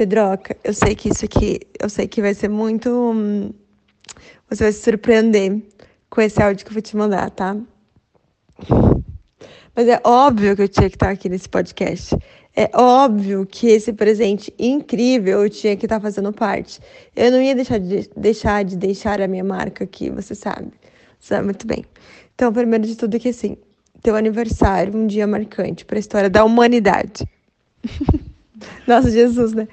Pedroca, 0.00 0.56
eu 0.64 0.72
sei 0.72 0.94
que 0.94 1.10
isso 1.10 1.26
aqui, 1.26 1.60
eu 1.78 1.90
sei 1.90 2.08
que 2.08 2.22
vai 2.22 2.32
ser 2.32 2.48
muito. 2.48 2.88
Hum, 2.88 3.52
você 4.48 4.64
vai 4.64 4.72
se 4.72 4.82
surpreender 4.82 5.62
com 6.08 6.22
esse 6.22 6.42
áudio 6.42 6.64
que 6.64 6.70
eu 6.70 6.72
vou 6.72 6.80
te 6.80 6.96
mandar, 6.96 7.28
tá? 7.28 7.54
Mas 9.76 9.88
é 9.88 10.00
óbvio 10.02 10.56
que 10.56 10.62
eu 10.62 10.68
tinha 10.68 10.88
que 10.88 10.96
estar 10.96 11.10
aqui 11.10 11.28
nesse 11.28 11.50
podcast. 11.50 12.16
É 12.56 12.70
óbvio 12.72 13.44
que 13.44 13.66
esse 13.66 13.92
presente 13.92 14.54
incrível 14.58 15.42
eu 15.42 15.50
tinha 15.50 15.76
que 15.76 15.84
estar 15.84 16.00
fazendo 16.00 16.32
parte. 16.32 16.80
Eu 17.14 17.30
não 17.30 17.42
ia 17.42 17.54
deixar 17.54 17.78
de 17.78 18.08
deixar 18.16 18.64
de 18.64 18.76
deixar 18.78 19.20
a 19.20 19.28
minha 19.28 19.44
marca 19.44 19.84
aqui, 19.84 20.08
você 20.08 20.34
sabe. 20.34 20.72
Você 21.18 21.34
sabe 21.34 21.44
muito 21.44 21.66
bem. 21.66 21.84
Então, 22.34 22.50
primeiro 22.50 22.86
de 22.86 22.96
tudo 22.96 23.18
é 23.18 23.20
que 23.20 23.28
assim, 23.28 23.54
teu 24.02 24.16
aniversário, 24.16 24.96
um 24.96 25.06
dia 25.06 25.26
marcante 25.26 25.84
para 25.84 25.98
a 25.98 26.00
história 26.00 26.30
da 26.30 26.42
humanidade. 26.42 27.22
Nossa, 28.90 29.08
Jesus, 29.08 29.52
né? 29.52 29.68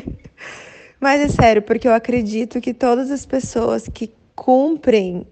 Mas 0.98 1.20
é 1.20 1.28
sério, 1.28 1.60
porque 1.60 1.86
eu 1.86 1.92
acredito 1.92 2.62
que 2.62 2.72
todas 2.72 3.10
as 3.10 3.26
pessoas 3.26 3.86
que 3.86 4.10
cumprem 4.34 5.26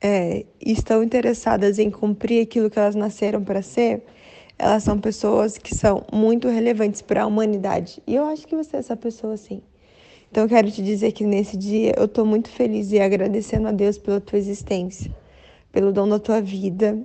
é, 0.00 0.44
estão 0.64 1.02
interessadas 1.02 1.80
em 1.80 1.90
cumprir 1.90 2.44
aquilo 2.44 2.70
que 2.70 2.78
elas 2.78 2.94
nasceram 2.94 3.42
para 3.42 3.62
ser, 3.62 4.04
elas 4.56 4.84
são 4.84 4.96
pessoas 4.96 5.58
que 5.58 5.74
são 5.74 6.06
muito 6.12 6.46
relevantes 6.46 7.02
para 7.02 7.24
a 7.24 7.26
humanidade. 7.26 8.00
E 8.06 8.14
eu 8.14 8.24
acho 8.26 8.46
que 8.46 8.54
você 8.54 8.76
é 8.76 8.78
essa 8.78 8.96
pessoa, 8.96 9.36
sim. 9.36 9.60
Então 10.30 10.44
eu 10.44 10.48
quero 10.48 10.70
te 10.70 10.80
dizer 10.80 11.10
que 11.10 11.24
nesse 11.24 11.56
dia 11.56 11.94
eu 11.96 12.04
estou 12.04 12.24
muito 12.24 12.48
feliz 12.48 12.92
e 12.92 13.00
agradecendo 13.00 13.66
a 13.66 13.72
Deus 13.72 13.98
pela 13.98 14.20
tua 14.20 14.38
existência, 14.38 15.10
pelo 15.72 15.92
dom 15.92 16.08
da 16.08 16.20
tua 16.20 16.40
vida, 16.40 16.96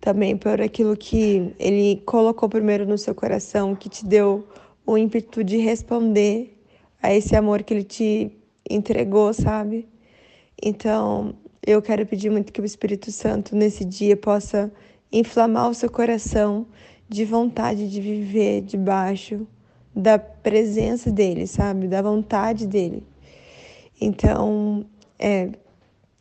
também 0.00 0.36
por 0.36 0.60
aquilo 0.60 0.96
que 0.96 1.54
Ele 1.60 2.02
colocou 2.04 2.48
primeiro 2.48 2.84
no 2.84 2.98
seu 2.98 3.14
coração, 3.14 3.76
que 3.76 3.88
te 3.88 4.04
deu 4.04 4.44
o 4.86 4.98
ímpeto 4.98 5.42
de 5.42 5.56
responder 5.56 6.56
a 7.02 7.14
esse 7.14 7.34
amor 7.36 7.62
que 7.62 7.74
Ele 7.74 7.84
te 7.84 8.32
entregou, 8.68 9.32
sabe? 9.32 9.88
Então, 10.62 11.34
eu 11.66 11.80
quero 11.80 12.06
pedir 12.06 12.30
muito 12.30 12.52
que 12.52 12.60
o 12.60 12.64
Espírito 12.64 13.10
Santo 13.10 13.56
nesse 13.56 13.84
dia 13.84 14.16
possa 14.16 14.72
inflamar 15.12 15.70
o 15.70 15.74
seu 15.74 15.90
coração 15.90 16.66
de 17.08 17.24
vontade 17.24 17.90
de 17.90 18.00
viver 18.00 18.62
debaixo 18.62 19.46
da 19.94 20.18
presença 20.18 21.10
dele, 21.10 21.46
sabe? 21.46 21.86
Da 21.86 22.02
vontade 22.02 22.66
dele. 22.66 23.02
Então, 24.00 24.84
é, 25.18 25.50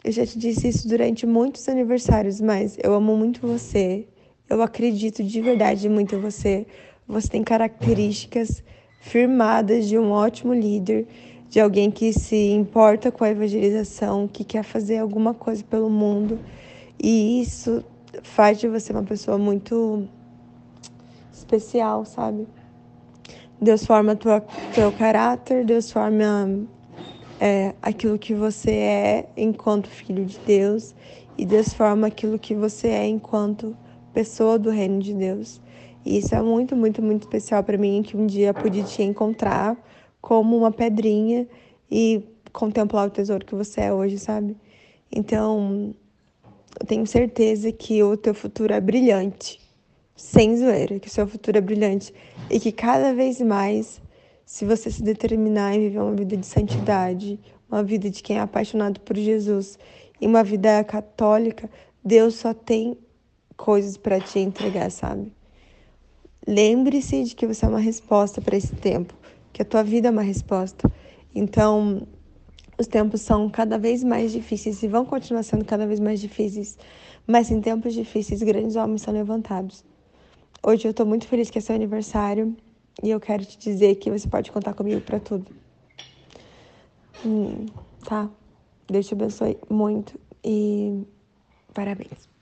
eu 0.03 0.11
já 0.11 0.25
te 0.25 0.37
disse 0.37 0.67
isso 0.67 0.87
durante 0.87 1.25
muitos 1.25 1.67
aniversários, 1.67 2.39
mas 2.39 2.77
eu 2.83 2.93
amo 2.93 3.17
muito 3.17 3.47
você. 3.47 4.05
Eu 4.49 4.61
acredito 4.61 5.23
de 5.23 5.41
verdade 5.41 5.89
muito 5.89 6.15
em 6.15 6.19
você. 6.19 6.67
Você 7.07 7.27
tem 7.27 7.43
características 7.43 8.63
firmadas 9.01 9.87
de 9.87 9.97
um 9.97 10.11
ótimo 10.11 10.53
líder 10.53 11.07
de 11.49 11.59
alguém 11.59 11.91
que 11.91 12.11
se 12.11 12.51
importa 12.51 13.11
com 13.11 13.23
a 13.23 13.29
evangelização, 13.29 14.27
que 14.27 14.43
quer 14.43 14.63
fazer 14.63 14.97
alguma 14.97 15.33
coisa 15.33 15.63
pelo 15.63 15.89
mundo. 15.89 16.39
E 17.01 17.41
isso 17.41 17.83
faz 18.23 18.59
de 18.59 18.67
você 18.67 18.91
uma 18.91 19.03
pessoa 19.03 19.37
muito 19.37 20.07
especial, 21.31 22.05
sabe? 22.05 22.47
Deus 23.61 23.85
forma 23.85 24.15
tua, 24.15 24.41
teu 24.73 24.91
caráter, 24.91 25.63
Deus 25.63 25.91
forma 25.91 26.65
é, 27.39 27.75
aquilo 27.81 28.17
que 28.17 28.33
você 28.33 28.71
é 28.71 29.29
enquanto 29.37 29.87
filho 29.87 30.25
de 30.25 30.39
Deus 30.39 30.95
e 31.37 31.45
Deus 31.45 31.73
forma 31.73 32.07
aquilo 32.07 32.39
que 32.39 32.55
você 32.55 32.87
é 32.87 33.07
enquanto 33.07 33.75
pessoa 34.13 34.59
do 34.59 34.69
reino 34.69 34.99
de 34.99 35.13
Deus. 35.13 35.61
E 36.05 36.17
isso 36.17 36.35
é 36.35 36.41
muito, 36.41 36.75
muito, 36.75 37.01
muito 37.01 37.23
especial 37.23 37.63
para 37.63 37.77
mim, 37.77 38.03
que 38.03 38.15
um 38.15 38.25
dia 38.25 38.53
pude 38.53 38.83
te 38.83 39.01
encontrar 39.01 39.77
como 40.21 40.57
uma 40.57 40.71
pedrinha 40.71 41.47
e 41.89 42.23
contemplar 42.51 43.07
o 43.07 43.09
tesouro 43.09 43.45
que 43.45 43.55
você 43.55 43.81
é 43.81 43.93
hoje, 43.93 44.17
sabe? 44.17 44.55
Então, 45.11 45.93
eu 46.79 46.85
tenho 46.85 47.05
certeza 47.05 47.71
que 47.71 48.01
o 48.03 48.17
teu 48.17 48.33
futuro 48.33 48.73
é 48.73 48.81
brilhante, 48.81 49.59
sem 50.15 50.55
zoeira, 50.57 50.99
que 50.99 51.07
o 51.07 51.11
seu 51.11 51.27
futuro 51.27 51.57
é 51.57 51.61
brilhante 51.61 52.13
e 52.49 52.59
que 52.59 52.71
cada 52.71 53.13
vez 53.13 53.41
mais, 53.41 54.01
se 54.45 54.65
você 54.65 54.91
se 54.91 55.01
determinar 55.01 55.75
em 55.75 55.81
viver 55.81 55.99
uma 55.99 56.15
vida 56.15 56.35
de 56.37 56.45
santidade, 56.45 57.39
uma 57.69 57.83
vida 57.83 58.09
de 58.09 58.21
quem 58.21 58.37
é 58.37 58.41
apaixonado 58.41 58.99
por 58.99 59.15
Jesus 59.15 59.79
e 60.19 60.27
uma 60.27 60.43
vida 60.43 60.83
católica, 60.83 61.69
Deus 62.03 62.35
só 62.35 62.53
tem 62.53 62.97
coisas 63.57 63.97
para 63.97 64.19
te 64.19 64.39
entregar, 64.39 64.89
sabe? 64.91 65.31
Lembre-se 66.47 67.23
de 67.23 67.35
que 67.35 67.47
você 67.47 67.65
é 67.65 67.69
uma 67.69 67.79
resposta 67.79 68.41
para 68.41 68.57
esse 68.57 68.75
tempo 68.75 69.13
que 69.53 69.61
a 69.61 69.65
tua 69.65 69.83
vida 69.83 70.07
é 70.07 70.11
uma 70.11 70.23
resposta. 70.23 70.91
Então, 71.33 72.07
os 72.77 72.87
tempos 72.87 73.21
são 73.21 73.49
cada 73.49 73.77
vez 73.77 74.03
mais 74.03 74.31
difíceis 74.31 74.81
e 74.81 74.87
vão 74.87 75.05
continuar 75.05 75.43
sendo 75.43 75.63
cada 75.63 75.85
vez 75.85 75.99
mais 75.99 76.19
difíceis. 76.19 76.77
Mas 77.25 77.51
em 77.51 77.61
tempos 77.61 77.93
difíceis, 77.93 78.41
grandes 78.41 78.75
homens 78.75 79.03
são 79.03 79.13
levantados. 79.13 79.85
Hoje 80.65 80.87
eu 80.87 80.91
estou 80.91 81.05
muito 81.05 81.27
feliz 81.27 81.49
que 81.49 81.59
é 81.59 81.61
seu 81.61 81.75
aniversário 81.75 82.55
e 83.01 83.09
eu 83.09 83.19
quero 83.19 83.45
te 83.45 83.57
dizer 83.57 83.95
que 83.95 84.09
você 84.09 84.27
pode 84.27 84.51
contar 84.51 84.73
comigo 84.73 85.01
para 85.01 85.19
tudo. 85.19 85.45
Hum, 87.25 87.65
tá? 88.05 88.29
Deus 88.87 89.07
te 89.07 89.13
abençoe 89.13 89.57
muito 89.69 90.19
e 90.43 91.05
parabéns. 91.73 92.32